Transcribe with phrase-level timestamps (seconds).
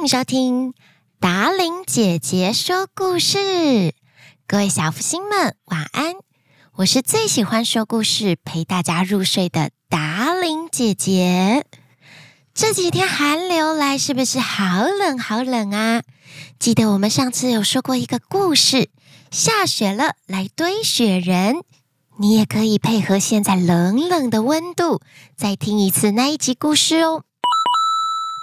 [0.00, 0.72] 迎收听
[1.18, 3.92] 达玲姐姐说故事。
[4.46, 6.14] 各位小福星们，晚安！
[6.76, 11.66] 我是最喜欢说故事、陪大家入睡的达玲姐姐。
[12.54, 16.02] 这几天寒流来，是不是好冷好冷啊？
[16.58, 18.88] 记得我们上次有说过一个故事，
[19.30, 21.56] 下雪了，来堆雪人。
[22.18, 25.02] 你也可以配合现在冷冷的温度，
[25.36, 27.24] 再听一次那一集故事哦。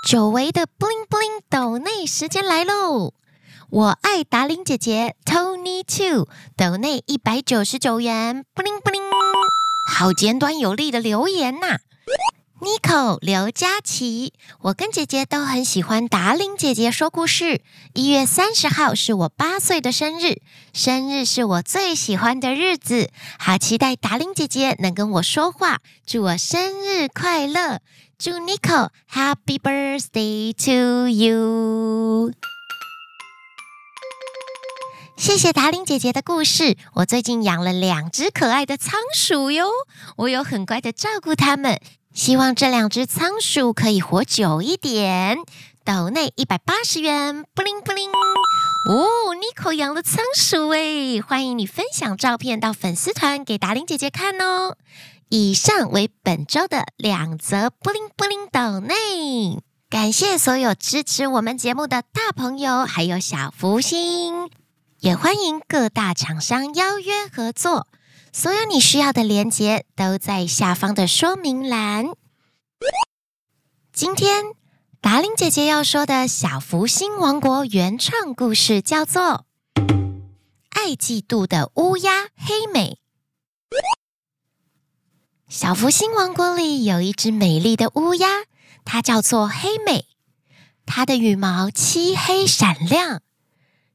[0.04, 3.14] 久违的 bling bling 抖内时间来喽！
[3.70, 9.02] 我爱达玲姐姐 Tony Two 抖内一百九十九元 bling bling，
[9.92, 11.80] 好简短有力的留言呐、啊。
[12.60, 17.62] Nico 刘佳琪，我跟姐姐都很喜欢达令姐姐说故事。
[17.94, 20.42] 一月三十号是我八岁的生日，
[20.74, 27.80] 生日是我最喜欢的日子，好期待达令姐姐能跟我说话，祝我生日快乐！
[28.18, 32.34] 祝 Nico Happy Birthday to you！
[35.16, 36.76] 谢谢达令姐姐的故事。
[36.96, 39.68] 我最近养了两只可爱的仓鼠哟，
[40.16, 41.80] 我有很乖的照顾它们。
[42.18, 45.38] 希望这两只仓鼠可以活久一点。
[45.86, 48.10] 岛内一百八十元，布灵布灵。
[48.90, 54.76] 哦，Nico 养了仓鼠诶，欢迎你分享照片到粉丝团给达玲姐姐看哦。
[55.30, 64.50] 以上为本周的两则布灵布灵岛内，感谢所有支持我们节目的大朋友，还有小福星，
[65.02, 67.86] 也欢迎各大厂商邀约合作。
[68.40, 72.06] 所有你需要的连接都在下方的说明栏。
[73.92, 74.44] 今天
[75.02, 79.44] 达令姐姐要说的小福星王国原创故事叫做
[80.70, 83.00] 《爱嫉妒的乌鸦黑美》。
[85.50, 88.28] 小福星王国里有一只美丽的乌鸦，
[88.86, 90.06] 它叫做黑美。
[90.86, 93.24] 它的羽毛漆黑闪亮，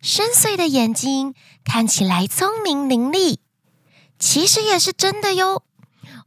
[0.00, 3.38] 深邃的眼睛看起来聪明伶俐。
[4.22, 5.64] 其实也是真的哟，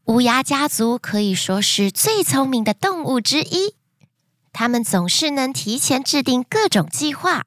[0.04, 3.76] 乌鸦家族可以说是最聪明的动物之一。
[4.52, 7.46] 他们总是能提前制定各种计划。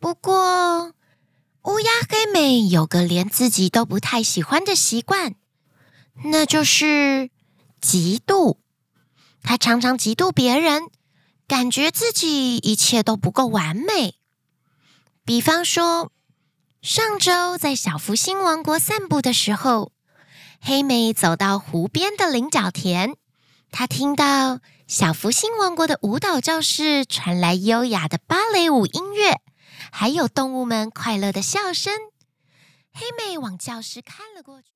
[0.00, 0.92] 不过，
[1.62, 5.36] 乌鸦黑美有个连自己都不太喜欢的习惯，
[6.24, 7.30] 那就是
[7.80, 8.56] 嫉妒。
[9.44, 10.88] 他常常嫉妒别人，
[11.46, 14.16] 感觉自己一切都不够完美。
[15.24, 16.11] 比方说，
[16.82, 19.92] 上周在小福星王国散步的时候，
[20.60, 23.14] 黑美走到湖边的菱角田，
[23.70, 29.40] 她听到小福星王国的舞蹈教室传来优雅的芭蕾舞音乐，
[29.92, 31.94] 还有动物们快乐的笑声。
[32.92, 34.66] 黑美往教室看了过去。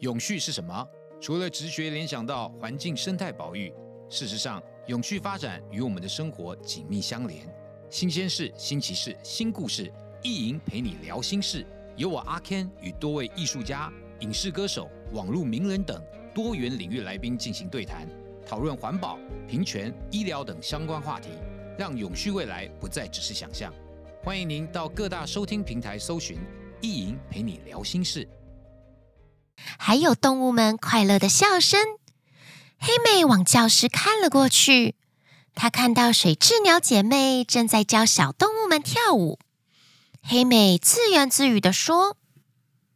[0.00, 0.86] 永续是什么？
[1.18, 3.72] 除了直觉联想到环境生态保育，
[4.10, 7.48] 事实上，永续发展与我们的生活紧密相连。
[7.88, 9.90] 新鲜事、新奇事、新故事。
[10.24, 16.02] 意淫陪你聊心事，由我阿 Ken 与多位艺术家、影视歌手、网络名人等
[16.34, 18.08] 多元领域来宾进行对谈，
[18.48, 21.28] 讨论环保、平权、医疗等相关话题，
[21.78, 23.70] 让永续未来不再只是想象。
[24.22, 26.38] 欢迎您到各大收听平台搜寻
[26.80, 28.26] “意淫陪你聊心事”，
[29.78, 31.78] 还有动物们快乐的笑声。
[32.78, 34.94] 黑妹往教室看了过去，
[35.54, 39.38] 她看到水雉鸟姐妹正在教小动物们跳舞。
[40.26, 42.16] 黑美自言自语的说：“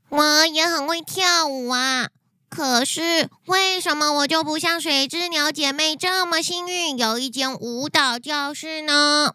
[0.08, 2.08] 我也很会跳舞啊，
[2.48, 9.34] 可是为什么我就不像水之鸟姐妹这么幸运，有一间舞蹈教室呢？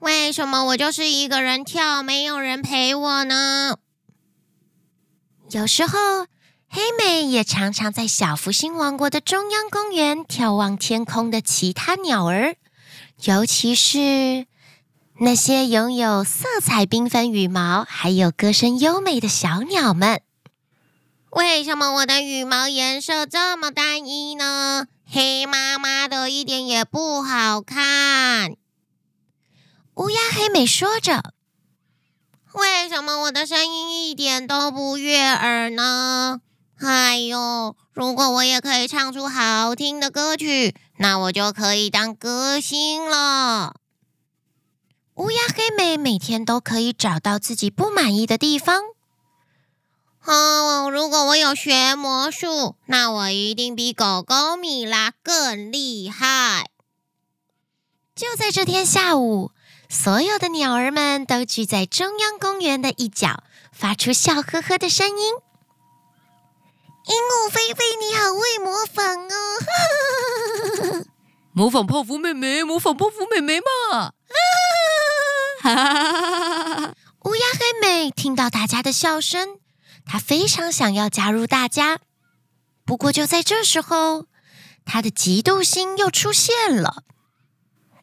[0.00, 3.78] 为什么我就是一个人跳，没有人陪我呢？”
[5.50, 6.26] 有时候，
[6.68, 12.56] 黑美也常常在小福星王国的中央公园眺望天空的其他鸟儿，
[13.22, 14.46] 尤其是……
[15.20, 20.20] 那些拥有色彩缤纷羽毛，还有歌声优美的小鸟们，
[21.30, 24.88] 为什么我的羽毛颜色这么单一呢？
[25.06, 28.56] 黑麻麻的，一点也不好看。
[29.94, 31.32] 乌鸦黑美说着
[32.54, 36.40] ：“为什么我的声音一点都不悦耳呢？
[36.80, 43.76] 哎呦，如果我也可以唱出好听的歌曲，那我就可以当歌星了。”
[45.16, 48.82] 乌鸦黑美每天都可以找到自己不满意的地方。
[50.24, 56.70] 哦，如果我有学魔术，那我一定比狗狗米拉更厉害。
[58.16, 59.52] 就在这天下午，
[59.88, 65.34] 所有的鸟儿们都聚在中央公园的一角，发出笑呵呵的声音。
[67.06, 71.04] 鹦鹉菲菲，你好会模仿哦！
[71.52, 74.13] 模仿泡芙妹妹，模仿泡芙妹妹嘛！
[75.64, 76.94] 哈哈哈！
[77.24, 79.60] 乌鸦黑美听到大家的笑声，
[80.04, 82.00] 她非常想要加入大家。
[82.84, 84.26] 不过就在这时候，
[84.84, 87.04] 她的嫉妒心又出现了。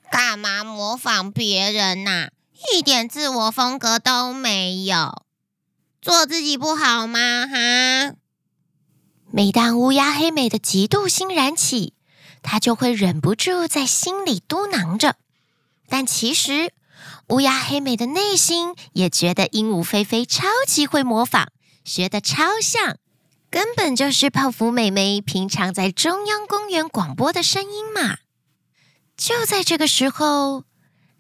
[0.10, 2.30] 干嘛模仿别人呐？
[2.74, 5.24] 一点自我风格都没有，
[6.02, 7.46] 做自己不好吗？
[7.46, 8.16] 哈！
[9.32, 11.94] 每当乌鸦黑美的嫉妒心燃起，
[12.42, 15.18] 她就会忍不住在心里嘟囔着。
[15.88, 16.74] 但其实，
[17.32, 21.48] 乌鸦黑美的内心也觉得鹦鹉菲菲超级会模仿，
[21.86, 22.98] 学得超像，
[23.50, 28.18] 根本就是泡芙妹妹平常在中央公园广播的声音嘛。
[29.16, 30.66] 就在这个时候，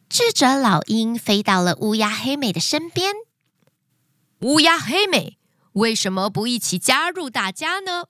[0.10, 3.14] 智者老鹰飞到了乌鸦黑美的身边。
[4.42, 5.38] 乌鸦黑美，
[5.74, 8.08] 为什么不一起加入大家呢？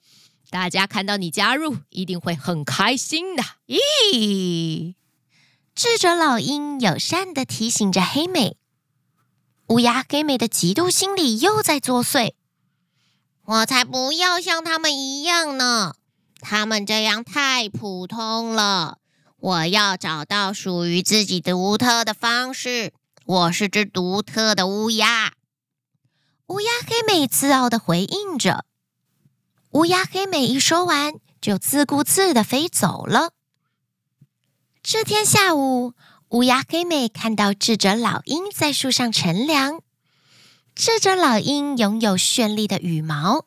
[0.49, 3.43] 大家看到你加入，一定会很开心的。
[3.67, 3.77] 咦？
[5.83, 8.55] 智者老鹰友善地提醒着黑美。
[9.69, 12.35] 乌鸦黑美的嫉妒心理又在作祟。
[13.45, 15.95] 我才不要像他们一样呢！
[16.39, 18.99] 他们这样太普通了。
[19.37, 22.93] 我要找到属于自己的独特的方式。
[23.25, 25.33] 我是只独特的乌鸦。
[26.49, 28.65] 乌鸦黑美自傲地回应着。
[29.71, 33.31] 乌鸦黑美一说完，就自顾自地飞走了。
[34.83, 35.93] 这天下午，
[36.29, 39.79] 乌鸦黑美看到智者老鹰在树上乘凉。
[40.73, 43.45] 智者老鹰拥有绚丽的羽毛。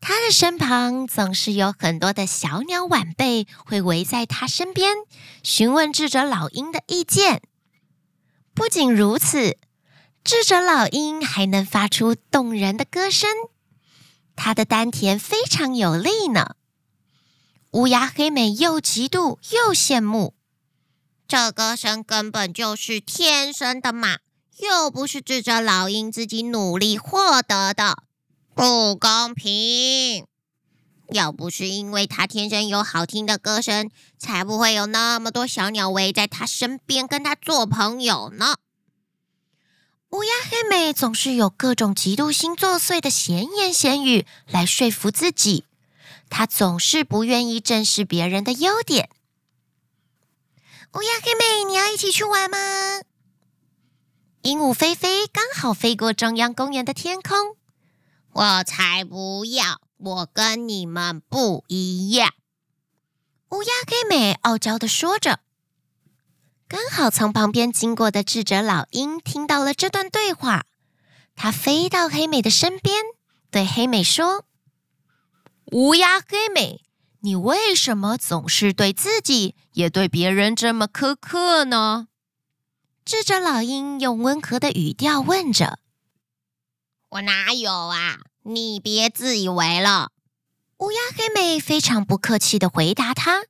[0.00, 4.96] 它的身旁总是有很多的小鸟晚辈会围在它身边，
[5.42, 7.42] 询问智者老鹰的意见。
[8.54, 9.58] 不仅如此，
[10.24, 13.28] 智者老鹰还能发出动人的歌声，
[14.34, 16.56] 它的丹田非常有力呢。
[17.72, 20.34] 乌鸦黑美又嫉妒又羡慕，
[21.32, 24.18] 这歌声根本就是天生的嘛，
[24.58, 28.02] 又不是智者老鹰自己努力获得的。
[28.54, 30.26] 不公平！
[31.08, 38.56] 要不是因为他天生有好听的歌声，才不会有那么多小鸟围在他身边跟他做朋友呢。
[40.10, 45.64] 乌鸦黑美总是有各种嫉妒心作祟的闲言闲语来说服自己，
[46.28, 49.08] 他总是不愿意正视别人的优点。
[50.94, 52.58] 乌鸦黑美，你要一起去玩吗？
[54.42, 57.56] 鹦鹉菲菲刚好飞过中央公园的天空。
[58.32, 59.80] 我才不要！
[59.96, 62.34] 我跟你们不一样。
[63.50, 65.40] 乌鸦黑美傲娇的说着。
[66.68, 70.66] 刚好从旁边经过的智者老鹰听到了这段对话，
[71.34, 73.02] 他飞到黑美的身边，
[73.50, 74.44] 对黑美说
[75.72, 76.82] ：“乌鸦黑美，
[77.22, 82.08] 你为什么总是对自己也对别人这么苛刻呢？”
[83.04, 85.78] 智者老鹰用温和的语调问着。
[87.08, 88.20] 我哪有啊！
[88.44, 90.10] 你别自以为了。
[90.78, 93.44] 乌鸦黑美非常不客气的回答他。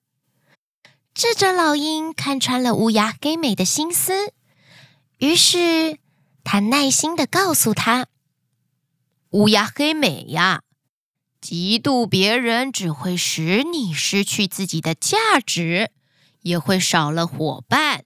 [1.14, 4.32] 智者老鹰看穿了乌鸦黑美的心思，
[5.18, 5.98] 于是
[6.44, 8.06] 他耐心的告诉他
[9.30, 10.62] ：“乌鸦黑美呀，
[11.42, 15.90] 嫉妒别人只会使你失去自己的价值，
[16.42, 18.04] 也会少了伙伴。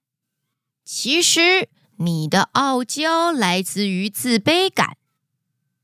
[0.86, 1.68] 其实
[1.98, 4.96] 你的傲娇来自于自卑感。”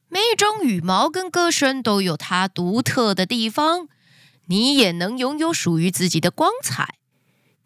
[0.08, 3.88] 每一种羽毛跟歌声都有它独特的地方，
[4.46, 6.96] 你也能拥有属于自己的光彩。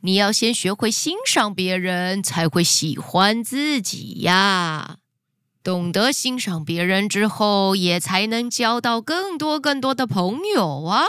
[0.02, 4.98] 你要先学会欣赏别人，才会喜欢自己呀。
[5.66, 11.06] 懂得欣赏别人之后，也才能交到更多更多的朋友啊。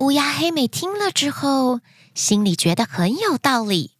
[0.00, 1.80] 乌鸦黑美听了之后，
[2.14, 3.92] 心里觉得很有道理，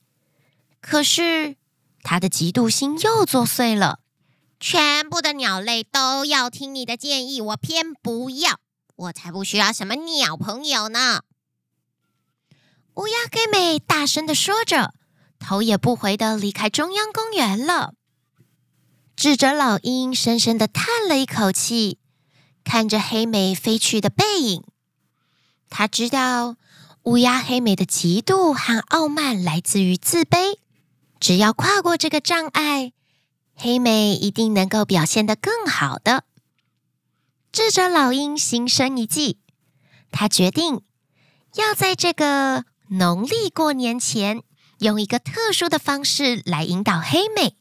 [0.83, 1.57] 可是
[2.03, 4.01] 他的嫉妒心又作祟了。
[4.61, 8.61] 全部的鸟类都要听你的建议，我偏不要，
[8.97, 11.23] 我才不需要什么鸟朋友呢！
[12.97, 14.93] 乌鸦黑美大声的说着，
[15.39, 17.95] 头也不回的离开中央公园了。
[19.19, 21.99] 智者老鹰深深地叹了一口气，
[22.63, 24.63] 看着黑美飞去的背影，
[25.69, 26.55] 他知道
[27.03, 30.59] 乌鸦黑美的嫉妒和傲慢来自于自卑，
[31.19, 32.93] 只要跨过这个障碍。
[33.57, 36.23] 黑美一定能够表现得更好的。
[37.51, 39.41] 智者老鹰心生一计，
[40.13, 40.83] 他决定
[41.57, 44.45] 要在这个农历过年前，
[44.79, 47.57] 用一个特殊的方式来引导黑美。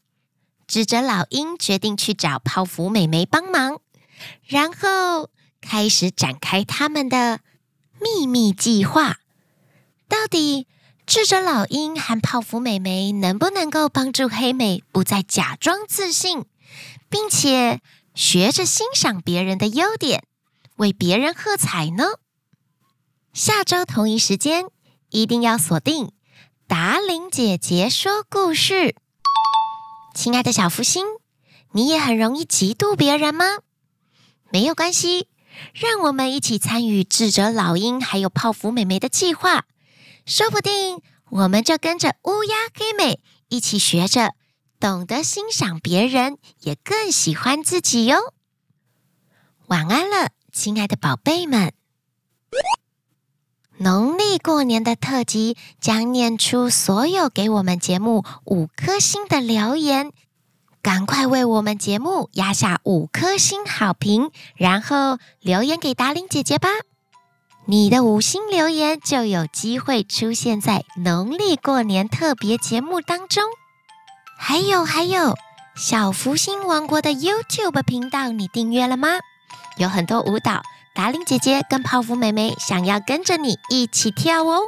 [0.68, 3.80] 智者老鹰决定去找泡芙妹妹帮忙，
[4.44, 5.30] 然后
[5.62, 7.40] 开始展开他们的
[7.98, 9.16] 秘密计划。
[10.08, 10.66] 到底
[11.06, 16.44] 智者老鹰和泡芙美眉能不能够帮助黑美不再假装自信，
[17.08, 17.80] 并且
[18.14, 20.24] 学着欣赏别人的优点，
[20.76, 22.04] 为别人喝彩呢？
[23.32, 24.66] 下周同一时间
[25.08, 26.12] 一定要锁定
[26.66, 28.94] 达玲姐姐说故事。
[30.20, 31.04] 亲爱的小福星，
[31.70, 33.44] 你也很容易嫉妒别人吗？
[34.50, 35.28] 没有关系，
[35.72, 39.66] 让我们一起参与智者老鹰还有泡芙美眉的计划。
[40.26, 44.34] 说不定我们就跟着乌鸦黑美一起学着，
[44.80, 48.34] 懂得欣赏别人，也更喜欢自己哟。
[49.68, 51.72] 晚安了，亲爱的宝贝们。
[53.80, 60.10] 农历过年的特辑将念出所有给我们节目五颗星的留言，
[60.82, 66.68] 赶快为我们节目压下五颗星好评，然后留言给达令姐姐吧。
[67.66, 73.44] 你的五星留言就有机会出现在农历过年特别节目当中。
[74.36, 75.36] 还有还有，
[75.76, 79.08] 小福星王国的 YouTube 频道你订阅了吗？
[79.76, 80.62] 有很多舞蹈，
[80.98, 84.62] 达令姐姐跟泡芙妹妹想要跟着你一起跳哦。